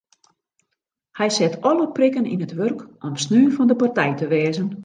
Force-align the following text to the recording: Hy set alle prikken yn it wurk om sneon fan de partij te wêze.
Hy 1.19 1.27
set 1.35 1.59
alle 1.69 1.85
prikken 1.95 2.29
yn 2.33 2.43
it 2.45 2.55
wurk 2.59 2.79
om 3.07 3.15
sneon 3.23 3.53
fan 3.55 3.69
de 3.71 3.77
partij 3.81 4.13
te 4.19 4.25
wêze. 4.33 4.63